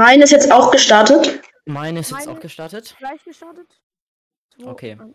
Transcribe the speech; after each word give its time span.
Meine 0.00 0.24
ist 0.24 0.30
jetzt 0.30 0.50
auch 0.50 0.70
gestartet. 0.70 1.42
Meine 1.66 2.00
ist 2.00 2.10
jetzt 2.10 2.20
Meine- 2.26 2.38
auch 2.38 2.40
gestartet. 2.40 2.94
Gleich 2.98 3.22
gestartet. 3.22 3.68
Zwei, 4.54 4.70
Okay. 4.70 4.96
eins. 4.98 5.14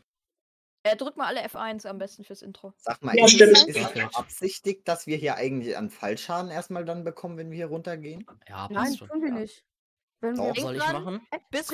Äh, 0.83 0.95
drück 0.95 1.18
mal 1.18 1.25
alle 1.25 1.41
F1 1.43 1.88
am 1.88 1.97
besten 1.97 2.23
fürs 2.23 2.43
Intro. 2.43 2.71
Sag 2.77 3.01
mal, 3.04 3.15
Ja, 3.18 3.25
ist, 3.25 3.32
stimmt. 3.32 3.54
ist 3.68 3.68
Okay. 3.83 4.07
beabsichtigt, 4.11 4.87
dass 4.87 5.07
wir 5.07 5.18
hier 5.18 5.37
eigentlich 5.37 5.75
an 5.75 5.89
Fallschaden 5.89 6.51
erstmal 6.51 6.86
dann 6.86 7.04
bekommen, 7.04 7.36
wenn 7.37 7.50
wir 7.50 7.55
hier 7.55 7.65
runtergehen? 7.65 8.23
Ja, 8.47 8.68
passt 8.68 8.71
Nein, 8.71 8.95
schon. 8.95 9.07
tun 9.09 9.23
wir 9.23 9.32
nicht. 9.32 9.63
Wenn 10.21 10.37
wir 10.37 10.54
Doch. 10.54 10.61
Soll 10.61 10.75
ich 10.75 10.82
machen? 10.83 11.27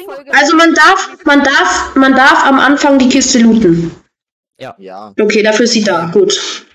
Folge. 0.06 0.34
Also 0.34 0.56
man 0.56 0.74
darf, 0.74 1.26
man 1.26 1.44
darf, 1.44 1.96
man 1.98 2.16
darf 2.16 2.46
am 2.46 2.60
Anfang 2.62 2.98
die 2.98 3.10
Kiste 3.10 3.40
looten. 3.40 3.94
Ja. 4.58 5.14
Okay, 5.20 5.44
dafür 5.44 5.66
ist 5.66 5.74
sie 5.74 5.84
da. 5.84 6.06
Gut. 6.12 6.66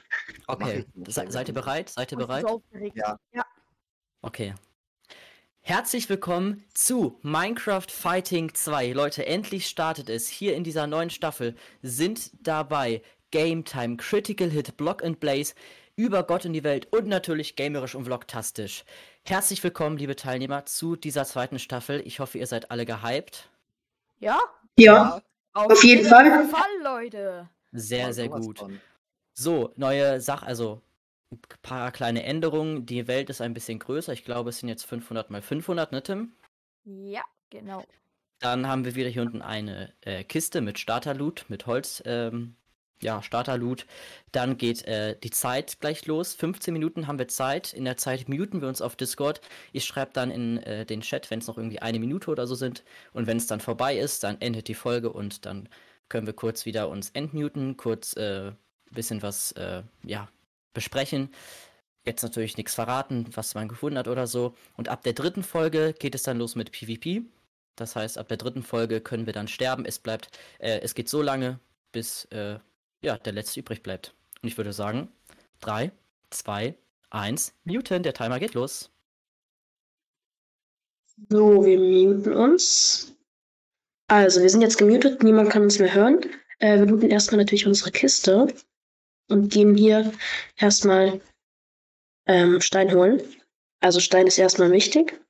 Okay. 0.48 0.84
Se 1.06 1.24
seid 1.30 1.48
ihr 1.48 1.54
bereit? 1.54 1.88
Seid 1.88 2.12
ihr 2.12 2.18
bereit? 2.18 2.44
aufgeregt. 2.44 2.94
Ja. 2.94 3.16
Okay. 4.20 4.54
Herzlich 5.68 6.08
willkommen 6.08 6.62
zu 6.74 7.18
Minecraft 7.22 7.88
Fighting 7.90 8.54
2. 8.54 8.92
Leute, 8.92 9.26
endlich 9.26 9.66
startet 9.66 10.08
es. 10.08 10.28
Hier 10.28 10.54
in 10.54 10.62
dieser 10.62 10.86
neuen 10.86 11.10
Staffel 11.10 11.56
sind 11.82 12.30
dabei 12.46 13.02
Game 13.32 13.64
Time, 13.64 13.96
Critical 13.96 14.48
Hit, 14.48 14.76
Block 14.76 15.02
and 15.02 15.18
Blaze, 15.18 15.54
über 15.96 16.22
Gott 16.22 16.44
in 16.44 16.52
die 16.52 16.62
Welt 16.62 16.86
und 16.92 17.08
natürlich 17.08 17.56
gamerisch 17.56 17.96
und 17.96 18.04
vlogtastisch. 18.04 18.84
Herzlich 19.24 19.60
willkommen, 19.64 19.96
liebe 19.96 20.14
Teilnehmer, 20.14 20.66
zu 20.66 20.94
dieser 20.94 21.24
zweiten 21.24 21.58
Staffel. 21.58 22.00
Ich 22.06 22.20
hoffe, 22.20 22.38
ihr 22.38 22.46
seid 22.46 22.70
alle 22.70 22.86
gehypt. 22.86 23.50
Ja? 24.20 24.38
Ja. 24.78 25.20
Auf 25.52 25.82
jeden 25.82 26.06
Fall. 26.06 26.48
Fall, 26.48 26.70
Leute. 26.84 27.48
Sehr, 27.72 28.06
Ja, 28.06 28.12
sehr 28.12 28.28
gut. 28.28 28.64
So, 29.34 29.72
neue 29.74 30.20
Sache, 30.20 30.46
also 30.46 30.80
ein 31.30 31.40
paar 31.62 31.92
kleine 31.92 32.22
Änderungen. 32.22 32.86
Die 32.86 33.06
Welt 33.08 33.30
ist 33.30 33.40
ein 33.40 33.54
bisschen 33.54 33.78
größer. 33.78 34.12
Ich 34.12 34.24
glaube, 34.24 34.50
es 34.50 34.60
sind 34.60 34.68
jetzt 34.68 34.84
500 34.84 35.30
mal 35.30 35.42
500, 35.42 35.92
ne, 35.92 36.02
Tim? 36.02 36.32
Ja, 36.84 37.22
genau. 37.50 37.84
Dann 38.38 38.66
haben 38.68 38.84
wir 38.84 38.94
wieder 38.94 39.08
hier 39.08 39.22
unten 39.22 39.42
eine 39.42 39.92
äh, 40.02 40.22
Kiste 40.22 40.60
mit 40.60 40.78
Starter-Loot, 40.78 41.46
mit 41.48 41.66
Holz, 41.66 42.02
ähm, 42.04 42.54
ja, 43.00 43.22
Starter-Loot. 43.22 43.86
Dann 44.30 44.56
geht 44.56 44.84
äh, 44.84 45.18
die 45.18 45.30
Zeit 45.30 45.80
gleich 45.80 46.06
los. 46.06 46.34
15 46.34 46.72
Minuten 46.72 47.06
haben 47.06 47.18
wir 47.18 47.28
Zeit. 47.28 47.72
In 47.72 47.84
der 47.84 47.96
Zeit 47.96 48.28
muten 48.28 48.60
wir 48.60 48.68
uns 48.68 48.82
auf 48.82 48.94
Discord. 48.94 49.40
Ich 49.72 49.84
schreibe 49.84 50.12
dann 50.12 50.30
in 50.30 50.58
äh, 50.58 50.86
den 50.86 51.00
Chat, 51.00 51.30
wenn 51.30 51.40
es 51.40 51.46
noch 51.46 51.56
irgendwie 51.56 51.80
eine 51.80 51.98
Minute 51.98 52.30
oder 52.30 52.46
so 52.46 52.54
sind. 52.54 52.84
Und 53.12 53.26
wenn 53.26 53.38
es 53.38 53.46
dann 53.46 53.60
vorbei 53.60 53.96
ist, 53.98 54.22
dann 54.22 54.40
endet 54.40 54.68
die 54.68 54.74
Folge 54.74 55.12
und 55.12 55.46
dann 55.46 55.68
können 56.08 56.26
wir 56.26 56.34
kurz 56.34 56.66
wieder 56.66 56.88
uns 56.88 57.10
entmuten, 57.10 57.76
kurz 57.76 58.14
äh, 58.16 58.52
bisschen 58.92 59.22
was, 59.22 59.52
äh, 59.52 59.82
ja, 60.04 60.28
besprechen. 60.76 61.30
Jetzt 62.04 62.22
natürlich 62.22 62.56
nichts 62.56 62.74
verraten, 62.74 63.26
was 63.34 63.56
man 63.56 63.66
gefunden 63.66 63.98
hat 63.98 64.06
oder 64.06 64.28
so. 64.28 64.54
Und 64.76 64.88
ab 64.88 65.02
der 65.02 65.12
dritten 65.12 65.42
Folge 65.42 65.92
geht 65.98 66.14
es 66.14 66.22
dann 66.22 66.38
los 66.38 66.54
mit 66.54 66.70
PvP. 66.70 67.22
Das 67.74 67.96
heißt, 67.96 68.16
ab 68.16 68.28
der 68.28 68.36
dritten 68.36 68.62
Folge 68.62 69.00
können 69.00 69.26
wir 69.26 69.32
dann 69.32 69.48
sterben. 69.48 69.84
Es 69.84 69.98
bleibt, 69.98 70.30
äh, 70.60 70.78
es 70.80 70.94
geht 70.94 71.08
so 71.08 71.20
lange, 71.20 71.58
bis 71.90 72.26
äh, 72.26 72.58
ja, 73.02 73.18
der 73.18 73.32
letzte 73.32 73.58
übrig 73.60 73.82
bleibt. 73.82 74.14
Und 74.40 74.48
ich 74.48 74.56
würde 74.56 74.72
sagen, 74.72 75.08
3, 75.60 75.90
2, 76.30 76.74
1, 77.10 77.54
Mutant, 77.64 78.06
der 78.06 78.14
Timer 78.14 78.38
geht 78.38 78.54
los. 78.54 78.90
So, 81.28 81.64
wir 81.64 81.78
muten 81.78 82.34
uns. 82.34 83.14
Also, 84.08 84.42
wir 84.42 84.50
sind 84.50 84.60
jetzt 84.60 84.78
gemutet, 84.78 85.22
niemand 85.22 85.50
kann 85.50 85.62
uns 85.62 85.78
mehr 85.78 85.92
hören. 85.92 86.20
Äh, 86.58 86.78
wir 86.78 86.86
looten 86.86 87.10
erstmal 87.10 87.38
natürlich 87.38 87.66
unsere 87.66 87.90
Kiste 87.90 88.46
und 89.28 89.52
gehen 89.52 89.76
hier 89.76 90.12
erstmal 90.56 91.20
ähm, 92.26 92.60
Stein 92.60 92.94
holen. 92.94 93.22
Also 93.80 94.00
Stein 94.00 94.26
ist 94.26 94.38
erstmal 94.38 94.70
wichtig. 94.70 95.20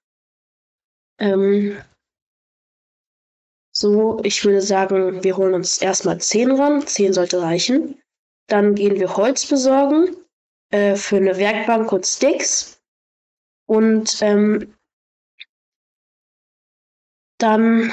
Ähm, 1.18 1.82
so, 3.72 4.20
ich 4.22 4.44
würde 4.44 4.62
sagen, 4.62 5.22
wir 5.22 5.36
holen 5.36 5.54
uns 5.54 5.78
erstmal 5.78 6.20
10 6.20 6.52
ran. 6.52 6.86
10 6.86 7.12
sollte 7.12 7.42
reichen. 7.42 8.00
Dann 8.48 8.74
gehen 8.74 8.98
wir 8.98 9.16
Holz 9.16 9.46
besorgen 9.46 10.16
äh, 10.70 10.96
für 10.96 11.16
eine 11.16 11.36
Werkbank 11.36 11.92
und 11.92 12.06
Sticks. 12.06 12.80
Und 13.68 14.22
ähm, 14.22 14.74
dann, 17.38 17.92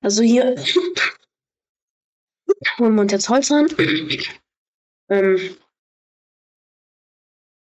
also 0.00 0.22
hier 0.22 0.56
holen 2.78 2.94
wir 2.94 3.02
uns 3.02 3.12
jetzt 3.12 3.28
Holz 3.28 3.50
ran. 3.50 3.66
Ähm, 5.12 5.58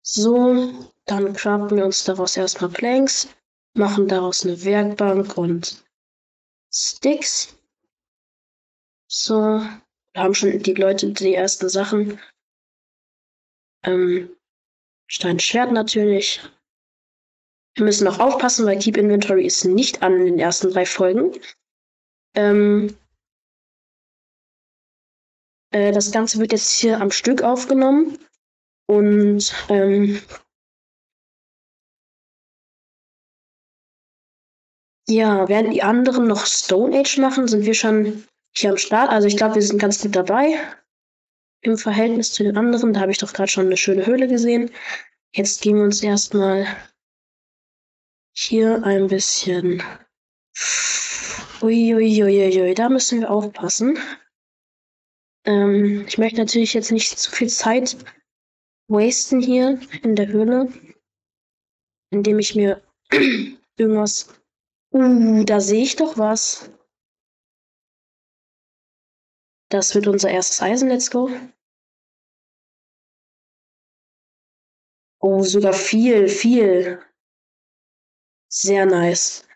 so, 0.02 0.90
dann 1.04 1.34
craften 1.34 1.76
wir 1.76 1.84
uns 1.84 2.02
daraus 2.02 2.36
erstmal 2.36 2.70
Planks, 2.70 3.28
machen 3.74 4.08
daraus 4.08 4.44
eine 4.44 4.64
Werkbank 4.64 5.38
und 5.38 5.84
Sticks. 6.72 7.56
So, 9.06 9.62
da 10.14 10.22
haben 10.24 10.34
schon 10.34 10.58
die 10.58 10.74
Leute 10.74 11.12
die 11.12 11.34
ersten 11.34 11.68
Sachen. 11.68 12.18
Ähm, 13.84 14.36
Steinschwert 15.06 15.70
natürlich. 15.70 16.40
Wir 17.76 17.84
müssen 17.84 18.04
noch 18.04 18.18
aufpassen, 18.18 18.66
weil 18.66 18.80
Keep 18.80 18.96
Inventory 18.96 19.46
ist 19.46 19.64
nicht 19.64 20.02
an 20.02 20.14
in 20.14 20.24
den 20.24 20.38
ersten 20.40 20.72
drei 20.72 20.84
Folgen. 20.84 21.38
Ähm, 22.34 22.96
äh, 25.70 25.92
das 25.92 26.12
Ganze 26.12 26.38
wird 26.38 26.52
jetzt 26.52 26.70
hier 26.70 27.00
am 27.00 27.10
Stück 27.10 27.42
aufgenommen. 27.42 28.18
Und 28.86 29.54
ähm, 29.68 30.20
ja, 35.08 35.48
während 35.48 35.74
die 35.74 35.82
anderen 35.82 36.26
noch 36.26 36.46
Stone 36.46 36.98
Age 36.98 37.18
machen, 37.18 37.48
sind 37.48 37.66
wir 37.66 37.74
schon 37.74 38.24
hier 38.56 38.70
am 38.70 38.78
Start. 38.78 39.10
Also 39.10 39.28
ich 39.28 39.36
glaube, 39.36 39.56
wir 39.56 39.62
sind 39.62 39.78
ganz 39.78 40.00
gut 40.00 40.16
dabei. 40.16 40.58
Im 41.60 41.76
Verhältnis 41.76 42.32
zu 42.32 42.44
den 42.44 42.56
anderen. 42.56 42.92
Da 42.92 43.00
habe 43.00 43.10
ich 43.10 43.18
doch 43.18 43.32
gerade 43.32 43.50
schon 43.50 43.66
eine 43.66 43.76
schöne 43.76 44.06
Höhle 44.06 44.28
gesehen. 44.28 44.70
Jetzt 45.34 45.60
gehen 45.60 45.76
wir 45.76 45.84
uns 45.84 46.02
erstmal 46.02 46.66
hier 48.32 48.82
ein 48.84 49.08
bisschen. 49.08 49.82
Uiuiuiui, 51.60 52.74
da 52.74 52.88
müssen 52.88 53.20
wir 53.20 53.30
aufpassen. 53.30 53.98
Ähm, 55.48 56.04
ich 56.06 56.18
möchte 56.18 56.40
natürlich 56.40 56.74
jetzt 56.74 56.92
nicht 56.92 57.18
zu 57.18 57.30
viel 57.30 57.48
Zeit 57.48 57.96
wasten 58.86 59.40
hier 59.40 59.80
in 60.02 60.14
der 60.14 60.28
Höhle, 60.28 60.70
indem 62.10 62.38
ich 62.38 62.54
mir 62.54 62.82
irgendwas. 63.78 64.28
Uh, 64.92 65.44
da 65.44 65.60
sehe 65.60 65.82
ich 65.82 65.96
doch 65.96 66.18
was. 66.18 66.70
Das 69.70 69.94
wird 69.94 70.06
unser 70.06 70.30
erstes 70.30 70.60
Eisen. 70.60 70.90
Let's 70.90 71.10
go. 71.10 71.30
Oh, 75.20 75.42
sogar 75.42 75.72
viel, 75.72 76.28
viel. 76.28 77.02
Sehr 78.50 78.84
nice. 78.84 79.46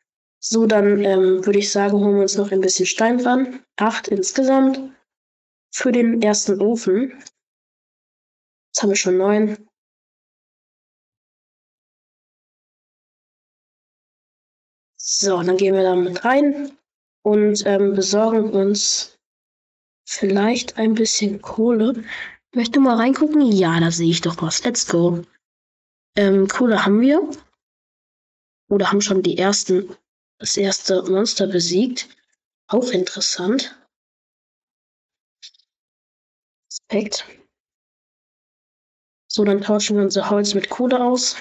So, 0.42 0.66
dann 0.66 1.04
ähm, 1.04 1.44
würde 1.46 1.58
ich 1.58 1.70
sagen, 1.70 1.98
holen 1.98 2.16
wir 2.16 2.22
uns 2.22 2.36
noch 2.36 2.50
ein 2.50 2.62
bisschen 2.62 2.86
Stein 2.86 3.20
ran. 3.20 3.62
Acht 3.76 4.08
insgesamt. 4.08 4.92
Für 5.74 5.90
den 5.90 6.20
ersten 6.20 6.60
Ofen. 6.60 7.10
Jetzt 8.68 8.82
haben 8.82 8.90
wir 8.90 8.96
schon 8.96 9.16
neun. 9.16 9.68
So, 14.96 15.42
dann 15.42 15.56
gehen 15.56 15.74
wir 15.74 15.82
da 15.82 15.96
mit 15.96 16.24
rein 16.24 16.76
und 17.22 17.64
ähm, 17.66 17.94
besorgen 17.94 18.50
uns 18.50 19.18
vielleicht 20.08 20.76
ein 20.78 20.94
bisschen 20.94 21.42
Kohle. 21.42 22.04
Möchte 22.54 22.80
mal 22.80 22.96
reingucken? 22.96 23.40
Ja, 23.50 23.80
da 23.80 23.90
sehe 23.90 24.10
ich 24.10 24.20
doch 24.20 24.40
was. 24.42 24.62
Let's 24.64 24.86
go. 24.86 25.22
Ähm, 26.16 26.48
Kohle 26.48 26.84
haben 26.84 27.00
wir. 27.00 27.30
Oder 28.68 28.90
haben 28.90 29.00
schon 29.00 29.22
die 29.22 29.38
ersten, 29.38 29.96
das 30.38 30.56
erste 30.56 31.02
Monster 31.02 31.46
besiegt. 31.46 32.08
Auch 32.68 32.90
interessant. 32.90 33.76
Respekt. 36.92 37.26
So, 39.26 39.44
dann 39.44 39.62
tauschen 39.62 39.96
wir 39.96 40.02
unser 40.02 40.28
Holz 40.28 40.52
mit 40.54 40.68
Kohle 40.68 41.02
aus. 41.02 41.36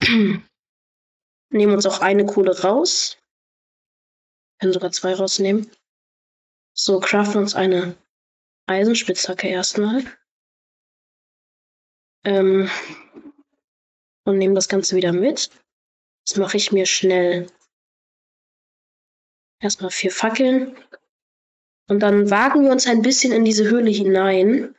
Nehmen 1.50 1.74
uns 1.74 1.86
auch 1.86 2.00
eine 2.00 2.26
Kohle 2.26 2.62
raus. 2.62 3.18
Können 4.60 4.72
sogar 4.72 4.92
zwei 4.92 5.14
rausnehmen. 5.14 5.68
So, 6.76 7.00
craften 7.00 7.40
uns 7.40 7.56
eine 7.56 7.96
Eisenspitzhacke 8.66 9.48
erstmal. 9.48 10.04
Ähm, 12.24 12.70
und 14.24 14.38
nehmen 14.38 14.54
das 14.54 14.68
Ganze 14.68 14.94
wieder 14.94 15.12
mit. 15.12 15.50
Jetzt 16.24 16.38
mache 16.38 16.56
ich 16.56 16.70
mir 16.70 16.86
schnell 16.86 17.48
erstmal 19.60 19.90
vier 19.90 20.12
Fackeln. 20.12 20.76
Und 21.88 22.00
dann 22.00 22.30
wagen 22.30 22.62
wir 22.64 22.70
uns 22.70 22.86
ein 22.86 23.02
bisschen 23.02 23.32
in 23.32 23.44
diese 23.44 23.64
Höhle 23.64 23.90
hinein. 23.90 24.74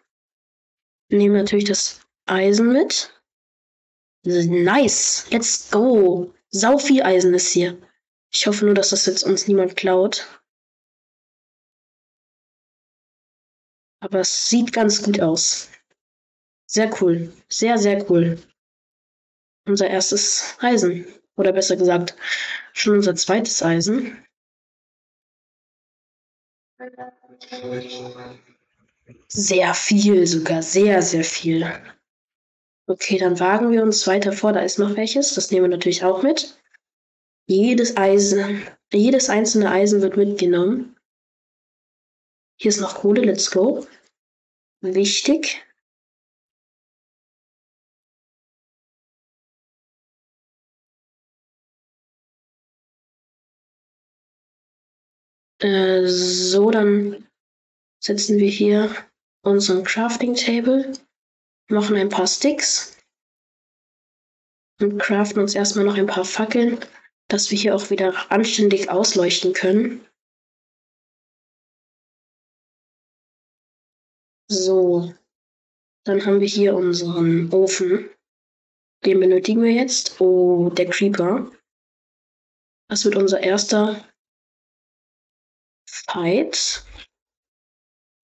Nehmen 1.10 1.36
natürlich 1.36 1.66
das 1.66 2.02
Eisen 2.26 2.72
mit. 2.72 3.12
Nice. 4.24 5.28
Let's 5.30 5.70
go. 5.70 6.34
Sau 6.50 6.78
viel 6.78 7.04
Eisen 7.04 7.34
ist 7.34 7.52
hier. 7.52 7.80
Ich 8.34 8.48
hoffe 8.48 8.66
nur, 8.66 8.74
dass 8.74 8.90
das 8.90 9.06
jetzt 9.06 9.24
uns 9.24 9.48
niemand 9.48 9.76
klaut. 9.76 10.28
Aber 14.00 14.20
es 14.20 14.50
sieht 14.50 14.74
ganz 14.74 15.04
gut 15.04 15.20
aus. 15.20 15.70
Sehr 16.66 16.92
cool. 17.02 17.32
Sehr, 17.50 17.78
sehr 17.78 18.10
cool. 18.10 18.40
Unser 19.68 19.90
erstes 19.90 20.56
Eisen. 20.60 21.06
Oder 21.38 21.54
besser 21.54 21.76
gesagt, 21.76 22.16
schon 22.74 22.96
unser 22.96 23.16
zweites 23.16 23.62
Eisen. 23.62 24.25
Sehr 29.28 29.74
viel 29.74 30.28
sogar. 30.28 30.62
Sehr, 30.62 31.02
sehr 31.02 31.24
viel. 31.24 31.72
Okay, 32.88 33.18
dann 33.18 33.40
wagen 33.40 33.72
wir 33.72 33.82
uns 33.82 34.06
weiter 34.08 34.32
vor. 34.32 34.54
Da 34.54 34.60
ist 34.60 34.80
noch 34.80 34.96
welches. 34.96 35.34
Das 35.34 35.52
nehmen 35.52 35.66
wir 35.70 35.78
natürlich 35.78 36.04
auch 36.04 36.22
mit. 36.22 36.60
Jedes 37.48 37.98
Eisen, 37.98 38.68
jedes 38.92 39.30
einzelne 39.30 39.72
Eisen 39.72 40.02
wird 40.02 40.18
mitgenommen. 40.18 40.96
Hier 42.58 42.70
ist 42.70 42.82
noch 42.82 42.96
Kohle. 42.96 43.22
Let's 43.22 43.52
go. 43.52 43.86
Wichtig. 44.82 45.65
Äh, 55.60 56.08
so, 56.08 56.70
dann 56.72 57.28
setzen 58.04 58.38
wir 58.38 58.50
hier 58.50 58.94
unseren 59.44 59.84
Crafting 59.84 60.36
Table, 60.36 60.92
machen 61.70 61.96
ein 61.96 62.10
paar 62.10 62.28
Sticks 62.28 62.98
und 64.82 65.00
craften 65.00 65.42
uns 65.42 65.56
erstmal 65.56 65.86
noch 65.86 65.98
ein 65.98 66.08
paar 66.08 66.26
Fackeln, 66.26 66.80
dass 67.30 67.50
wir 67.52 67.58
hier 67.58 67.76
auch 67.76 67.90
wieder 67.90 68.32
anständig 68.32 68.90
ausleuchten 68.90 69.54
können. 69.54 70.06
So, 74.48 75.14
dann 76.06 76.26
haben 76.26 76.40
wir 76.40 76.48
hier 76.48 76.76
unseren 76.76 77.52
Ofen. 77.52 78.10
Den 79.04 79.20
benötigen 79.20 79.64
wir 79.64 79.72
jetzt. 79.72 80.22
Oh, 80.22 80.70
der 80.70 80.90
Creeper. 80.90 81.52
Das 82.90 83.06
wird 83.06 83.16
unser 83.16 83.42
erster 83.42 84.08
Fight. 85.96 86.86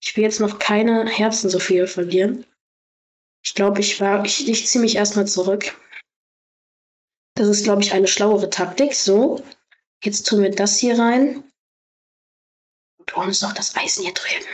Ich 0.03 0.17
will 0.17 0.25
jetzt 0.25 0.41
noch 0.41 0.59
keine 0.59 1.07
Herzen 1.07 1.51
so 1.51 1.59
viel 1.59 1.87
verlieren. 1.87 2.47
Ich 3.45 3.55
glaube, 3.55 3.81
ich 3.81 4.01
war, 4.01 4.25
ich, 4.25 4.49
ich 4.49 4.67
ziehe 4.67 4.81
mich 4.81 4.97
erstmal 4.97 5.27
zurück. 5.27 5.79
Das 7.35 7.49
ist, 7.49 7.65
glaube 7.65 7.83
ich, 7.83 7.93
eine 7.93 8.09
schlauere 8.09 8.49
Taktik. 8.49 8.95
So, 8.95 9.45
jetzt 10.03 10.27
tun 10.27 10.43
wir 10.43 10.51
das 10.51 10.79
hier 10.79 10.99
rein. 10.99 11.45
Und 12.99 13.17
holen 13.17 13.29
uns 13.29 13.43
noch 13.43 13.53
das 13.53 13.77
Eisen 13.77 14.05
hier 14.05 14.15
drüben. 14.15 14.47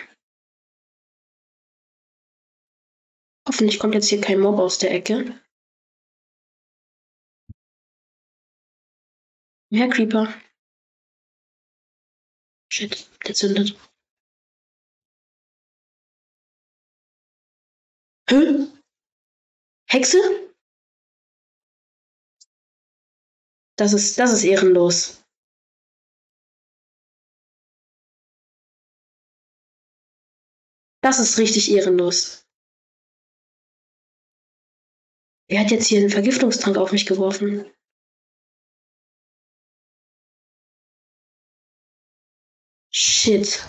Hoffentlich 3.49 3.79
kommt 3.79 3.95
jetzt 3.95 4.09
hier 4.09 4.21
kein 4.21 4.41
Mob 4.41 4.59
aus 4.59 4.79
der 4.79 4.91
Ecke. 4.91 5.41
Mehr 9.71 9.89
Creeper. 9.89 10.33
Shit, 12.77 13.09
der 13.27 13.35
zündet. 13.35 13.69
Hä? 18.29 18.37
Hexe? 19.89 20.19
Das 23.79 23.95
ist, 23.95 24.19
das 24.19 24.31
ist 24.35 24.45
ehrenlos. 24.45 25.25
Das 31.01 31.19
ist 31.19 31.39
richtig 31.39 31.71
ehrenlos. 31.71 32.47
Wer 35.49 35.61
hat 35.61 35.71
jetzt 35.71 35.87
hier 35.87 36.01
einen 36.01 36.11
Vergiftungstrank 36.11 36.77
auf 36.77 36.93
mich 36.93 37.07
geworfen? 37.07 37.73
Shit. 43.27 43.61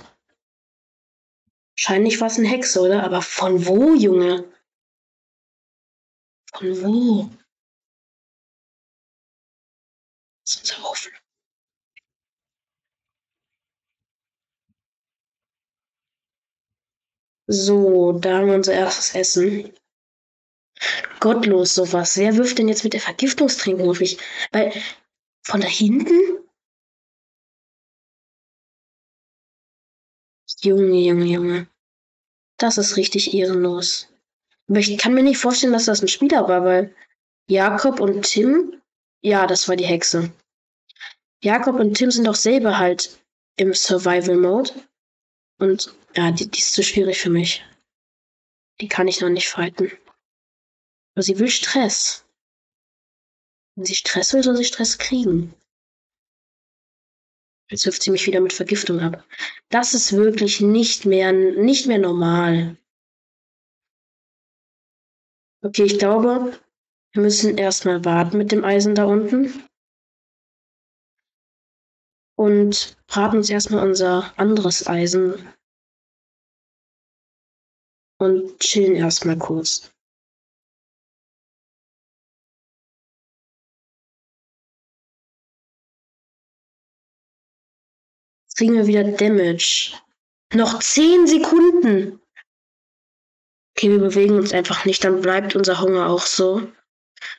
Wahrscheinlich 1.76 2.22
war 2.22 2.28
es 2.28 2.38
eine 2.38 2.48
Hexe, 2.48 2.80
oder? 2.80 3.04
Aber 3.04 3.24
von 3.24 3.66
wo, 3.66 3.96
Junge? 3.96 4.54
Von 6.54 6.84
wo? 6.84 7.30
Das 10.46 10.58
ist 10.58 10.76
unser 10.76 10.92
Ofen. 10.92 11.12
So, 17.48 18.12
da 18.12 18.38
haben 18.38 18.48
wir 18.50 18.54
unser 18.54 18.74
erstes 18.74 19.16
Essen. 19.16 19.74
Gottlos 21.20 21.74
sowas. 21.74 22.16
Wer 22.18 22.38
wirft 22.38 22.60
denn 22.60 22.68
jetzt 22.68 22.84
mit 22.84 22.94
der 22.94 23.02
Vergiftungstrinkung 23.02 23.90
auf 23.90 24.02
mich? 24.02 24.20
Weil 24.52 24.72
von 25.44 25.62
da 25.62 25.68
hinten? 25.68 26.37
Junge, 30.62 31.00
Junge, 31.00 31.26
Junge. 31.26 31.68
Das 32.58 32.78
ist 32.78 32.98
richtig 32.98 33.34
ehrenlos. 33.34 34.08
Aber 34.68 34.80
ich 34.80 34.98
kann 34.98 35.14
mir 35.14 35.24
nicht 35.24 35.38
vorstellen, 35.38 35.74
dass 35.74 35.86
das 35.86 36.02
ein 36.02 36.08
Spieler 36.08 36.48
war, 36.48 36.64
weil 36.64 36.96
Jakob 37.50 38.00
und 38.00 38.24
Tim, 38.24 38.82
ja, 39.22 39.48
das 39.48 39.68
war 39.68 39.76
die 39.76 39.86
Hexe. 39.86 40.32
Jakob 41.44 41.80
und 41.80 41.94
Tim 41.94 42.12
sind 42.12 42.26
doch 42.26 42.36
selber 42.36 42.78
halt 42.80 43.24
im 43.58 43.74
Survival-Mode. 43.74 44.74
Und 45.60 45.96
ja, 46.16 46.32
die, 46.32 46.50
die 46.50 46.60
ist 46.60 46.74
zu 46.74 46.84
schwierig 46.84 47.20
für 47.20 47.30
mich. 47.30 47.64
Die 48.82 48.88
kann 48.88 49.08
ich 49.08 49.22
noch 49.22 49.30
nicht 49.30 49.50
fighten. 49.50 49.92
Aber 51.14 51.24
sie 51.24 51.40
will 51.40 51.50
Stress. 51.50 52.26
Wenn 53.76 53.86
sie 53.86 53.96
Stress 53.96 54.34
will, 54.34 54.44
soll 54.44 54.58
sie 54.58 54.66
Stress 54.66 54.98
kriegen. 54.98 55.54
Jetzt 57.70 57.86
wirft 57.86 58.02
sie 58.02 58.12
mich 58.12 58.26
wieder 58.26 58.40
mit 58.40 58.54
Vergiftung 58.54 59.00
ab. 59.02 59.26
Das 59.70 59.94
ist 59.94 60.14
wirklich 60.14 60.62
nicht 60.62 61.06
mehr, 61.06 61.34
nicht 61.34 61.86
mehr 61.88 61.98
normal. 61.98 62.78
Okay, 65.64 65.84
ich 65.84 66.00
glaube, 66.00 66.58
wir 67.14 67.22
müssen 67.22 67.58
erstmal 67.58 68.06
warten 68.06 68.38
mit 68.38 68.52
dem 68.52 68.64
Eisen 68.64 68.96
da 68.96 69.06
unten. 69.06 69.68
Und 72.38 72.96
braten 73.08 73.38
uns 73.38 73.50
erstmal 73.50 73.86
unser 73.86 74.38
anderes 74.38 74.88
Eisen. 74.88 75.34
Und 78.20 78.60
chillen 78.60 78.96
erstmal 78.96 79.38
kurz. 79.38 79.92
Kriegen 88.58 88.74
wir 88.74 88.88
wieder 88.88 89.04
Damage. 89.04 89.94
Noch 90.54 90.80
10 90.80 91.28
Sekunden. 91.28 92.20
Okay, 93.76 93.92
wir 93.92 94.00
bewegen 94.00 94.36
uns 94.36 94.54
einfach 94.54 94.86
nicht, 94.86 95.04
dann 95.04 95.22
bleibt 95.22 95.56
unser 95.56 95.80
Hunger 95.80 96.10
auch 96.10 96.26
so. 96.26 96.68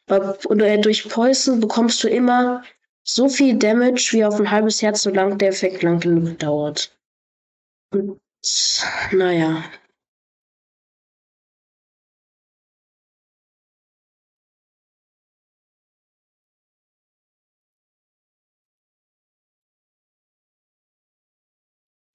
Und 0.08 0.60
äh, 0.60 0.78
durch 0.78 1.08
Poison 1.08 1.60
bekommst 1.60 2.02
du 2.04 2.08
immer 2.08 2.62
so 3.04 3.28
viel 3.28 3.58
Damage, 3.58 4.10
wie 4.12 4.24
auf 4.24 4.38
ein 4.38 4.50
halbes 4.50 4.82
Herz, 4.82 5.02
solange 5.02 5.36
der 5.36 5.48
Effekt 5.48 5.82
lang 5.82 6.00
genug 6.00 6.38
dauert. 6.38 6.96
Und 7.92 8.20
naja. 9.12 9.64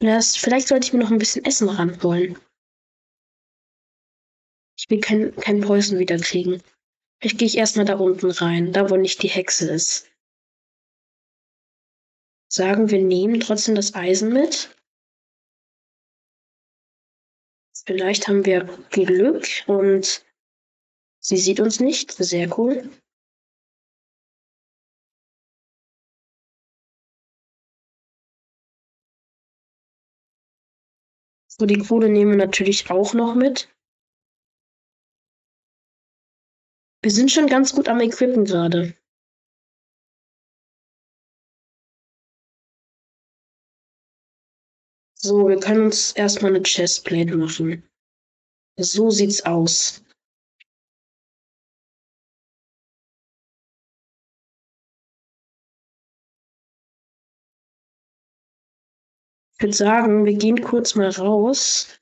Das, 0.03 0.35
vielleicht 0.35 0.67
sollte 0.67 0.85
ich 0.85 0.91
mir 0.91 0.99
noch 0.99 1.11
ein 1.11 1.17
bisschen 1.17 1.45
Essen 1.45 1.69
ranholen. 1.69 2.37
Ich 4.77 4.89
will 4.89 4.99
kein, 4.99 5.33
kein 5.37 5.61
Preußen 5.61 5.97
wieder 5.97 6.17
kriegen. 6.17 6.61
Vielleicht 7.21 7.37
gehe 7.37 7.47
ich 7.47 7.57
erstmal 7.57 7.85
da 7.85 7.95
unten 7.95 8.29
rein, 8.29 8.73
da 8.73 8.89
wo 8.89 8.97
nicht 8.97 9.23
die 9.23 9.29
Hexe 9.29 9.71
ist. 9.71 10.11
Sagen 12.51 12.91
wir 12.91 13.01
nehmen 13.01 13.39
trotzdem 13.39 13.75
das 13.75 13.95
Eisen 13.95 14.33
mit. 14.33 14.75
Vielleicht 17.85 18.27
haben 18.27 18.45
wir 18.45 18.65
Glück 18.89 19.47
und 19.67 20.25
sie 21.21 21.37
sieht 21.37 21.61
uns 21.61 21.79
nicht. 21.79 22.11
Sehr 22.11 22.59
cool. 22.59 22.89
So, 31.59 31.67
die 31.67 31.77
Kohle 31.77 32.09
nehmen 32.09 32.31
wir 32.31 32.37
natürlich 32.37 32.89
auch 32.89 33.13
noch 33.13 33.35
mit. 33.35 33.69
Wir 37.03 37.11
sind 37.11 37.31
schon 37.31 37.47
ganz 37.47 37.75
gut 37.75 37.87
am 37.89 37.99
Equippen 37.99 38.45
gerade. 38.45 38.95
So, 45.15 45.47
wir 45.47 45.59
können 45.59 45.85
uns 45.85 46.13
erstmal 46.13 46.55
eine 46.55 46.63
Chestplate 46.63 47.37
machen. 47.37 47.87
So 48.79 49.11
sieht's 49.11 49.45
aus. 49.45 50.03
Würde 59.63 59.73
sagen, 59.73 60.25
wir 60.25 60.37
gehen 60.37 60.61
kurz 60.61 60.93
mal 60.95 61.09
raus. 61.09 61.99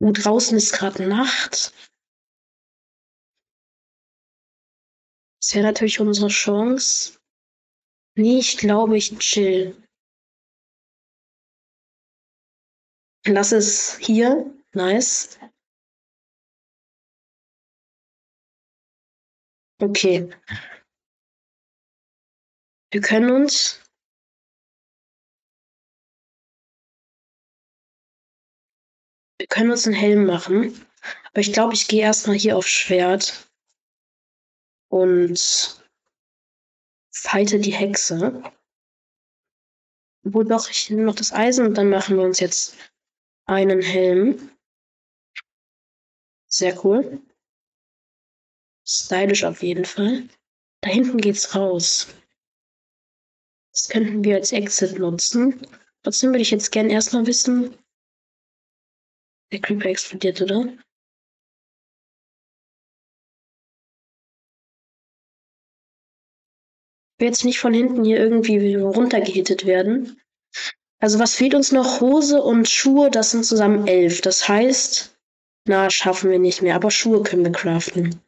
Und 0.00 0.24
draußen 0.24 0.56
ist 0.56 0.72
gerade 0.72 1.06
Nacht. 1.06 1.74
Das 5.42 5.54
wäre 5.54 5.64
natürlich 5.66 6.00
unsere 6.00 6.28
Chance. 6.28 7.18
Nee, 8.16 8.38
ich 8.38 8.56
glaube, 8.56 8.96
ich 8.96 9.18
chill. 9.18 9.76
Lass 13.26 13.52
es 13.52 13.98
hier. 13.98 14.54
Nice. 14.72 15.38
Okay. 19.82 20.30
Wir 22.92 23.00
können 23.00 23.30
uns 23.30 23.79
Wir 29.40 29.46
können 29.46 29.70
uns 29.70 29.86
einen 29.86 29.96
Helm 29.96 30.26
machen. 30.26 30.86
Aber 31.30 31.40
ich 31.40 31.54
glaube, 31.54 31.72
ich 31.72 31.88
gehe 31.88 32.02
erstmal 32.02 32.36
hier 32.36 32.58
auf 32.58 32.68
Schwert. 32.68 33.50
Und 34.90 35.82
fighte 37.10 37.58
die 37.58 37.72
Hexe. 37.72 38.42
Wo 40.24 40.42
doch, 40.42 40.68
ich 40.68 40.90
nehme 40.90 41.04
noch 41.04 41.14
das 41.14 41.32
Eisen 41.32 41.64
und 41.64 41.78
dann 41.78 41.88
machen 41.88 42.18
wir 42.18 42.24
uns 42.24 42.38
jetzt 42.38 42.76
einen 43.46 43.80
Helm. 43.80 44.50
Sehr 46.46 46.84
cool. 46.84 47.22
Stylisch 48.86 49.44
auf 49.44 49.62
jeden 49.62 49.86
Fall. 49.86 50.28
Da 50.82 50.90
hinten 50.90 51.16
geht's 51.16 51.54
raus. 51.54 52.08
Das 53.72 53.88
könnten 53.88 54.22
wir 54.22 54.36
als 54.36 54.52
Exit 54.52 54.98
nutzen. 54.98 55.66
Trotzdem 56.02 56.28
würde 56.28 56.42
ich 56.42 56.50
jetzt 56.50 56.72
gern 56.72 56.90
erstmal 56.90 57.26
wissen. 57.26 57.74
Der 59.52 59.60
Creeper 59.60 59.86
explodiert, 59.86 60.40
oder? 60.42 60.76
will 67.20 67.28
jetzt 67.28 67.44
nicht 67.44 67.60
von 67.60 67.74
hinten 67.74 68.04
hier 68.04 68.18
irgendwie 68.18 68.74
runtergehittet 68.76 69.66
werden. 69.66 70.20
Also 71.00 71.18
was 71.18 71.34
fehlt 71.34 71.54
uns 71.54 71.72
noch? 71.72 72.00
Hose 72.00 72.42
und 72.42 72.68
Schuhe, 72.68 73.10
das 73.10 73.30
sind 73.30 73.44
zusammen 73.44 73.86
elf. 73.86 74.20
Das 74.20 74.48
heißt, 74.48 75.16
na, 75.66 75.90
schaffen 75.90 76.30
wir 76.30 76.38
nicht 76.38 76.62
mehr, 76.62 76.74
aber 76.74 76.90
Schuhe 76.90 77.22
können 77.22 77.44
wir 77.44 77.52
craften. 77.52 78.20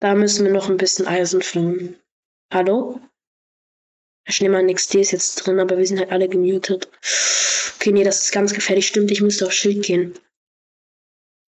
Da 0.00 0.14
müssen 0.14 0.46
wir 0.46 0.52
noch 0.52 0.70
ein 0.70 0.76
bisschen 0.76 1.06
Eisen 1.06 1.42
finden. 1.42 2.00
Hallo? 2.52 3.00
Schneemann 4.26 4.72
XD 4.72 4.96
ist 4.96 5.10
jetzt 5.12 5.36
drin, 5.36 5.60
aber 5.60 5.78
wir 5.78 5.86
sind 5.86 5.98
halt 5.98 6.12
alle 6.12 6.28
gemutet. 6.28 6.90
Okay, 7.76 7.92
nee, 7.92 8.04
das 8.04 8.22
ist 8.22 8.32
ganz 8.32 8.52
gefährlich. 8.52 8.86
Stimmt, 8.86 9.10
ich 9.10 9.22
müsste 9.22 9.46
auf 9.46 9.52
Schild 9.52 9.84
gehen. 9.84 10.18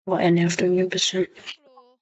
Boah, 0.04 0.20
er 0.20 0.30
nervt 0.30 0.60
irgendwie 0.60 0.82
ein 0.82 0.88
bisschen. 0.88 1.26
Hallo. 1.66 1.98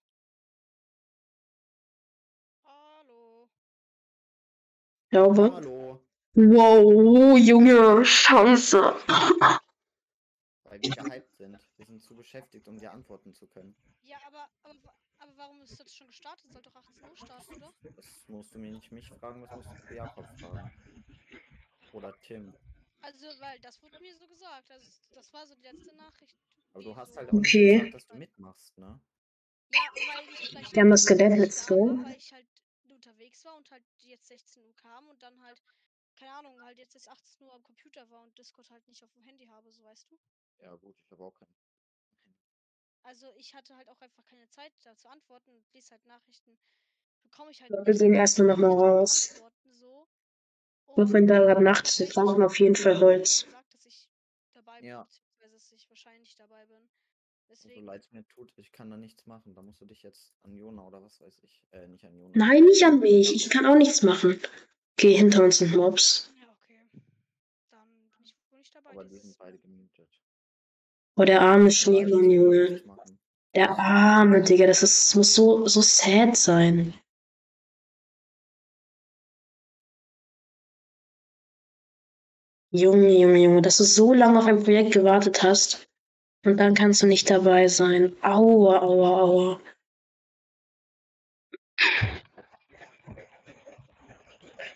Hallo. 2.65 3.49
Glaube. 5.11 5.53
Hallo. 5.53 6.01
Wow, 6.35 7.37
Junge, 7.37 8.03
Chance. 8.05 8.95
Weil 10.63 10.81
wir 10.81 10.91
gehypt 10.91 11.37
sind. 11.37 11.59
Wir 11.77 11.87
sind 11.87 12.01
zu 12.01 12.15
beschäftigt, 12.15 12.69
um 12.69 12.79
dir 12.79 12.93
antworten 12.93 13.35
zu 13.35 13.49
können. 13.49 13.75
Ja, 14.03 14.17
aber, 14.29 14.49
aber, 14.63 14.95
aber 15.21 15.37
warum 15.37 15.63
ist 15.63 15.79
das 15.81 15.95
schon 15.95 16.09
gestartet? 16.09 16.51
Soll 16.53 16.63
doch 16.63 16.75
18 16.77 17.09
Uhr 17.09 17.17
starten, 17.17 17.55
oder? 17.55 17.73
Das 17.95 18.29
musst 18.29 18.55
du 18.55 18.59
mir 18.59 18.73
nicht 18.73 18.91
mich 18.91 19.09
fragen, 19.11 19.41
das 19.43 19.55
musst 19.55 19.71
du 19.71 19.95
Jakob 19.95 20.29
fragen. 20.41 20.73
Oder 21.93 22.19
Tim. 22.21 22.57
Also, 23.03 23.27
weil 23.41 23.61
das 23.61 23.83
wurde 23.83 24.01
mir 24.01 24.17
so 24.17 24.27
gesagt. 24.27 24.71
Also, 24.71 24.87
das 25.13 25.33
war 25.33 25.47
so 25.47 25.55
die 25.55 25.63
letzte 25.63 25.95
Nachricht. 25.95 26.39
Aber 26.73 26.83
du 26.83 26.97
hast 26.97 27.17
halt 27.17 27.31
auch 27.31 27.35
Okay. 27.37 27.47
nicht 27.47 27.61
gesagt, 27.77 27.95
dass 27.95 28.07
du 28.09 28.17
mitmachst, 28.17 28.77
ne? 28.79 29.01
Ja, 29.71 29.81
weil 30.05 30.29
ich 30.31 30.47
vielleicht. 30.49 30.73
Wir 30.75 30.83
haben 30.83 30.91
das 30.91 31.03
Skelett, 31.03 31.33
nicht 31.33 31.39
let's 31.39 31.67
go. 31.67 31.77
war, 31.97 32.05
Weil 32.05 32.17
ich 32.19 32.33
halt 32.33 32.49
unterwegs 32.89 33.45
war 33.45 33.57
und 33.57 33.71
halt 33.71 33.85
jetzt 33.99 34.27
16 34.29 34.65
Uhr 34.65 34.75
kam 34.77 35.09
und 35.09 35.23
dann 35.23 35.41
halt, 35.43 35.63
keine 36.17 36.33
Ahnung, 36.35 36.61
halt 36.63 36.79
jetzt 36.79 36.95
ist 36.97 37.09
18 37.09 37.47
Uhr 37.47 37.55
am 37.55 37.63
Computer 37.63 38.09
war 38.11 38.23
und 38.23 38.37
Discord 38.39 38.71
halt 38.71 38.87
nicht 38.89 39.05
auf 39.05 39.13
dem 39.13 39.23
Handy 39.23 39.47
habe, 39.47 39.71
so 39.73 39.83
weißt 39.85 40.11
du. 40.11 40.19
Ja 40.61 40.77
gut, 40.77 40.97
ich 41.01 41.11
habe 41.11 41.25
auch 41.25 41.35
keinen. 41.35 41.55
Also 43.03 43.33
ich 43.37 43.55
hatte 43.55 43.77
halt 43.77 43.89
auch 43.89 44.01
einfach 44.01 44.25
keine 44.27 44.49
Zeit 44.49 44.73
da 44.83 44.95
zu 44.97 45.09
antworten 45.09 45.51
und 45.55 45.73
lese 45.73 45.91
halt 45.93 46.05
Nachrichten. 46.07 46.59
Bekomme 47.23 47.51
ich 47.51 47.61
halt. 47.63 47.71
Wir 47.71 47.95
so 47.95 48.05
erstmal 48.05 48.49
noch 48.49 48.57
mal 48.57 48.69
richtig 48.69 48.83
raus. 48.83 49.31
Antworten 49.33 49.73
so. 49.73 50.09
Auch 50.87 51.13
wenn 51.13 51.27
da 51.27 51.39
gerade 51.39 51.63
Nacht 51.63 51.87
ist, 51.87 52.01
wir 52.01 52.09
brauchen 52.09 52.43
auf 52.43 52.59
jeden 52.59 52.77
Fall 52.77 52.99
Holz. 53.01 53.45
gesagt, 53.45 53.75
dass 53.75 53.87
ich 53.87 54.09
dabei 54.53 54.81
bin, 54.81 54.89
Ja. 54.89 55.05
beziehungsweise 55.05 55.53
dass 55.55 55.73
ich 55.73 55.89
wahrscheinlich 55.89 56.35
dabei 56.37 56.67
bin. 56.67 56.89
So 57.49 57.55
Deswegen. 57.55 57.85
leid 57.85 58.03
es 58.03 58.13
mir 58.13 58.25
tut, 58.29 58.53
ich 58.57 58.71
kann 58.71 58.91
da 58.91 58.97
nichts 58.97 59.27
machen. 59.27 59.55
Da 59.55 59.63
musst 59.63 59.81
du 59.81 59.85
dich 59.87 60.03
jetzt 60.03 60.35
an 60.43 60.55
Jona 60.55 60.83
oder 60.87 61.03
was 61.03 61.21
weiß 61.21 61.39
ich. 61.43 61.65
Äh, 61.73 61.89
nicht 61.89 62.05
an 62.05 62.15
Jona. 62.17 62.33
Nein, 62.37 62.65
nicht 62.65 62.85
an 62.85 63.01
mich. 63.01 63.35
Ich 63.35 63.51
kann 63.51 63.67
auch 63.67 63.75
nichts 63.77 64.03
machen. 64.03 64.41
Okay, 64.97 65.15
hinter 65.15 65.43
uns 65.45 65.59
sind 65.59 65.75
Mobs. 65.75 66.33
Ja, 66.41 66.53
okay. 66.53 66.89
Dann 67.71 67.89
bin 68.17 68.25
ich 68.25 68.35
wohl 68.51 68.59
nicht 68.59 68.75
dabei. 68.75 68.91
Aber 68.91 69.05
die 69.05 69.11
dieses 69.11 69.23
sind 69.25 69.39
beide 69.39 69.57
Mal. 69.59 69.63
gemutet. 69.63 70.21
Oh, 71.21 71.25
der 71.27 71.43
arme 71.43 71.69
ich 71.69 71.77
Schneemann, 71.79 72.31
Junge. 72.31 72.83
Der 73.55 73.79
arme, 73.79 74.41
Digga. 74.41 74.67
Das 74.67 74.83
ist, 74.83 75.15
muss 75.17 75.35
so, 75.35 75.67
so 75.67 75.83
sad 75.83 76.35
sein. 76.35 76.95
Junge, 82.73 83.11
Junge, 83.11 83.39
Junge, 83.39 83.61
dass 83.61 83.77
du 83.77 83.85
so 83.85 84.15
lange 84.15 84.39
auf 84.39 84.47
ein 84.47 84.63
Projekt 84.63 84.95
gewartet 84.95 85.43
hast 85.43 85.87
und 86.47 86.57
dann 86.57 86.73
kannst 86.73 87.03
du 87.03 87.07
nicht 87.07 87.29
dabei 87.29 87.69
sein. 87.69 88.17
Aua, 88.23 88.81
aua, 88.81 89.21
aua. 89.21 89.61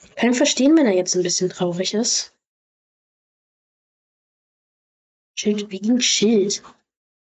Ich 0.05 0.15
kann 0.17 0.35
verstehen, 0.35 0.77
wenn 0.77 0.85
er 0.85 0.93
jetzt 0.93 1.15
ein 1.15 1.23
bisschen 1.23 1.49
traurig 1.49 1.95
ist. 1.95 2.34
Schild, 5.45 5.71
wie 5.71 5.79
ging 5.79 6.01
Schild? 6.01 6.63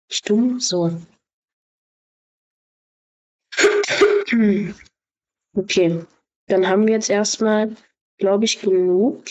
Stumm, 0.09 0.57
so. 0.57 0.97
Okay, 5.53 6.05
dann 6.47 6.65
haben 6.65 6.87
wir 6.87 6.93
jetzt 6.93 7.09
erstmal, 7.09 7.75
glaube 8.17 8.45
ich, 8.45 8.61
genug. 8.61 9.25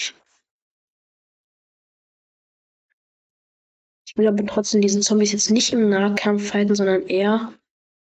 Ich 4.07 4.19
will 4.19 4.29
aber 4.29 4.45
trotzdem 4.45 4.83
diesen 4.83 5.01
Zombies 5.01 5.33
jetzt 5.33 5.49
nicht 5.49 5.73
im 5.73 5.89
Nahkampf 5.89 6.51
fighten, 6.51 6.75
sondern 6.75 7.07
eher 7.07 7.55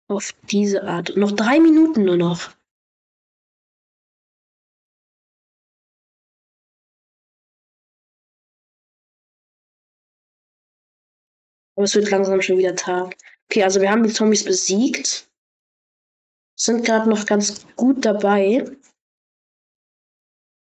auf 0.08 0.34
diese 0.50 0.82
Art. 0.82 1.16
Noch 1.16 1.30
drei 1.30 1.60
Minuten 1.60 2.04
nur 2.04 2.16
noch. 2.16 2.50
Aber 11.82 11.86
es 11.86 11.96
wird 11.96 12.12
langsam 12.12 12.40
schon 12.40 12.58
wieder 12.58 12.76
Tag. 12.76 13.16
Okay, 13.50 13.64
also 13.64 13.80
wir 13.80 13.90
haben 13.90 14.04
die 14.04 14.12
Zombies 14.12 14.44
besiegt. 14.44 15.28
Sind 16.56 16.84
gerade 16.84 17.10
noch 17.10 17.26
ganz 17.26 17.66
gut 17.74 18.04
dabei. 18.04 18.70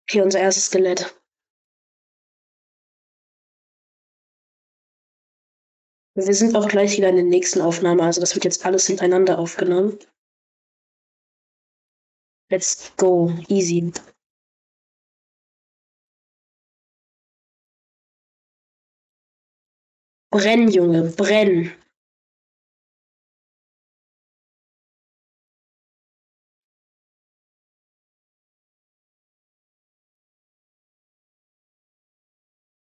Okay, 0.09 0.21
unser 0.23 0.39
erstes 0.39 0.67
Skelett. 0.67 1.21
Wir 6.15 6.33
sind 6.33 6.55
auch 6.55 6.69
gleich 6.69 6.97
wieder 6.97 7.09
in 7.09 7.17
der 7.17 7.25
nächsten 7.25 7.61
Aufnahme, 7.61 8.05
also 8.05 8.21
das 8.21 8.37
wird 8.37 8.45
jetzt 8.45 8.65
alles 8.65 8.87
hintereinander 8.87 9.41
aufgenommen. 9.41 9.99
Let's 12.53 12.93
go. 12.97 13.33
Easy. 13.49 13.93
Brenn, 20.33 20.69
Junge, 20.71 21.03
brenn. 21.17 21.73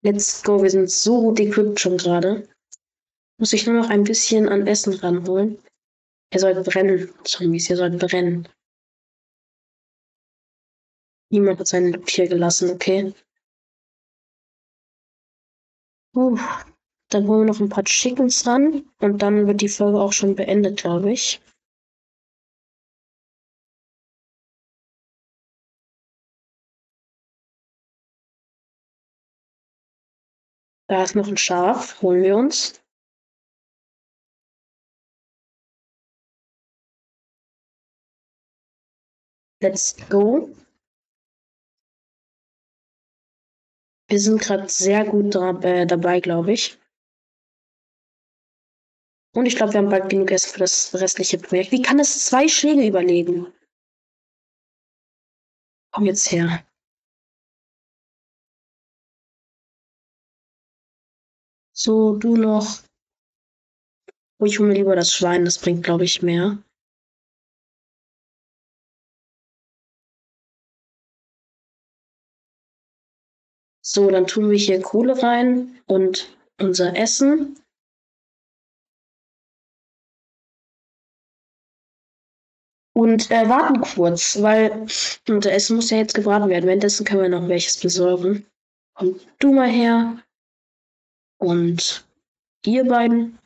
Let's 0.04 0.42
go, 0.42 0.64
wir 0.64 0.70
sind 0.72 0.90
so 0.90 1.22
gut 1.22 1.40
equipped 1.40 1.80
schon 1.80 1.98
gerade. 1.98 2.48
Muss 3.40 3.54
ich 3.54 3.68
nur 3.68 3.76
noch 3.76 3.90
ein 3.90 4.04
bisschen 4.04 4.50
an 4.50 4.66
Essen 4.66 4.94
ranholen. 4.94 5.62
Er 6.32 6.40
soll 6.40 6.56
brennen, 6.64 7.14
Zombies, 7.24 7.70
er 7.70 7.78
soll 7.78 7.92
brennen. 7.92 8.48
Niemand 11.30 11.60
hat 11.60 11.68
seinen 11.68 12.04
hier 12.08 12.28
gelassen, 12.28 12.70
okay? 12.72 13.14
Uh, 16.16 16.38
dann 17.10 17.28
holen 17.28 17.42
wir 17.48 17.54
noch 17.54 17.60
ein 17.60 17.70
paar 17.70 17.84
Chickens 17.84 18.46
ran 18.48 18.84
und 19.00 19.22
dann 19.22 19.48
wird 19.48 19.62
die 19.62 19.70
Folge 19.70 20.00
auch 20.00 20.14
schon 20.14 20.36
beendet, 20.36 20.78
glaube 20.78 21.12
ich. 21.12 21.42
Da 30.90 31.04
ist 31.04 31.16
noch 31.16 31.28
ein 31.28 31.38
Schaf, 31.38 32.02
holen 32.02 32.24
wir 32.24 32.36
uns. 32.36 32.82
Let's 39.62 39.94
go. 40.10 40.50
Wir 44.10 44.20
sind 44.20 44.42
gerade 44.42 44.68
sehr 44.70 45.06
gut 45.06 45.36
dra- 45.36 45.64
äh, 45.64 45.86
dabei, 45.86 46.20
glaube 46.20 46.52
ich. 46.54 46.78
Und 49.38 49.46
ich 49.46 49.56
glaube, 49.56 49.74
wir 49.74 49.82
haben 49.82 49.90
bald 49.90 50.10
genug 50.10 50.32
Essen 50.32 50.52
für 50.52 50.58
das 50.62 50.96
restliche 50.96 51.38
Projekt. 51.38 51.72
Wie 51.72 51.84
kann 51.84 52.00
es 52.00 52.26
zwei 52.26 52.48
Schläge 52.48 52.88
überleben? 52.88 53.54
Komm 55.92 56.06
jetzt 56.08 56.32
her. 56.32 56.66
So, 61.72 62.16
du 62.16 62.36
noch. 62.36 62.82
Oh, 64.40 64.46
ich 64.46 64.58
hole 64.58 64.70
mir 64.70 64.74
lieber 64.74 64.96
das 64.96 65.14
Schwein, 65.14 65.46
das 65.46 65.60
bringt, 65.60 65.84
glaube 65.84 66.06
ich, 66.06 66.24
mehr. 66.24 66.58
So, 73.86 74.10
dann 74.10 74.26
tun 74.26 74.50
wir 74.50 74.58
hier 74.58 74.82
Kohle 74.82 75.22
rein 75.22 75.80
und 75.86 76.36
unser 76.60 76.96
Essen. 76.96 77.62
Und 82.98 83.30
äh, 83.30 83.48
warten 83.48 83.82
kurz, 83.82 84.42
weil 84.42 84.88
Essen 85.28 85.76
muss 85.76 85.92
ja 85.92 85.98
jetzt 85.98 86.16
gebraten 86.16 86.50
werden. 86.50 86.66
Währenddessen 86.66 87.06
können 87.06 87.22
wir 87.22 87.30
noch 87.30 87.48
welches 87.48 87.80
besorgen. 87.80 88.44
Kommt 88.96 89.28
du 89.38 89.54
mal 89.54 89.70
her. 89.70 90.18
Und 91.38 92.08
ihr 92.66 92.84
beiden. 92.86 93.38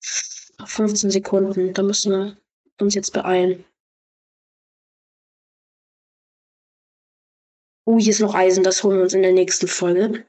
15 0.00 1.10
Sekunden. 1.10 1.74
Da 1.74 1.82
müssen 1.82 2.12
wir 2.12 2.36
uns 2.80 2.94
jetzt 2.94 3.12
beeilen. 3.12 3.64
Oh, 7.86 7.98
hier 7.98 8.10
ist 8.10 8.20
noch 8.20 8.36
Eisen. 8.36 8.62
Das 8.62 8.84
holen 8.84 8.98
wir 8.98 9.02
uns 9.02 9.14
in 9.14 9.22
der 9.22 9.32
nächsten 9.32 9.66
Folge. 9.66 10.24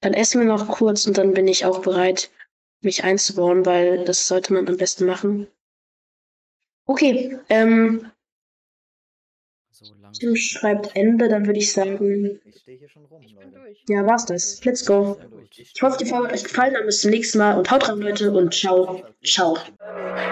Dann 0.00 0.14
essen 0.14 0.40
wir 0.40 0.48
noch 0.48 0.66
kurz 0.66 1.06
und 1.06 1.16
dann 1.16 1.32
bin 1.32 1.46
ich 1.46 1.64
auch 1.64 1.80
bereit, 1.80 2.28
mich 2.80 3.04
einzubauen, 3.04 3.66
weil 3.66 4.04
das 4.04 4.28
sollte 4.28 4.52
man 4.52 4.68
am 4.68 4.76
besten 4.76 5.06
machen. 5.06 5.48
Okay, 6.86 7.38
ähm, 7.48 8.10
so 9.70 9.84
Tim 10.18 10.36
schreibt 10.36 10.94
Ende, 10.94 11.28
dann 11.28 11.46
würde 11.46 11.58
ich 11.58 11.72
sagen. 11.72 12.40
Ich 12.44 12.60
stehe 12.60 12.78
hier 12.78 12.88
schon 12.88 13.04
rum, 13.06 13.22
Leute. 13.34 13.76
Ja, 13.88 14.06
war's 14.06 14.24
das. 14.24 14.64
Let's 14.64 14.86
go. 14.86 15.18
Ich 15.56 15.82
hoffe, 15.82 15.98
die 15.98 16.06
Folge 16.06 16.28
hat 16.28 16.34
euch 16.34 16.44
gefallen. 16.44 16.74
Dann 16.74 16.86
bis 16.86 17.00
zum 17.00 17.10
nächsten 17.10 17.38
Mal 17.38 17.58
und 17.58 17.70
haut 17.70 17.88
rein, 17.88 17.98
Leute, 17.98 18.30
und 18.30 18.54
ciao. 18.54 19.02
Ciao. 19.24 19.58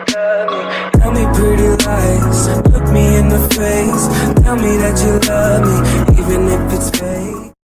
Tell 0.07 1.13
me 1.13 1.27
pretty 1.35 1.69
lies, 1.85 2.49
look 2.73 2.91
me 2.93 3.19
in 3.19 3.29
the 3.29 3.39
face, 3.55 4.09
tell 4.43 4.57
me 4.57 4.77
that 4.79 4.99
you 5.03 5.19
love 5.29 5.63
me, 5.67 6.23
even 6.23 6.49
if 6.49 6.73
it's 6.73 6.91
fake. 6.91 7.54